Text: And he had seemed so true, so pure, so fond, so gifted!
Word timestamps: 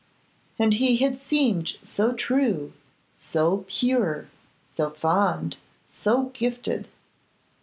And 0.57 0.73
he 0.73 0.95
had 0.97 1.19
seemed 1.19 1.73
so 1.83 2.11
true, 2.13 2.73
so 3.13 3.65
pure, 3.67 4.27
so 4.75 4.89
fond, 4.89 5.57
so 5.91 6.31
gifted! 6.33 6.87